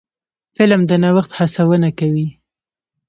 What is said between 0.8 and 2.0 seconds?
د نوښت هڅونه